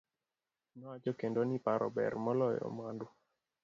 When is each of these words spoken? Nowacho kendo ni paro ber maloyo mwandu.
Nowacho 0.77 1.11
kendo 1.19 1.41
ni 1.45 1.57
paro 1.65 1.87
ber 1.95 2.13
maloyo 2.25 2.65
mwandu. 2.75 3.07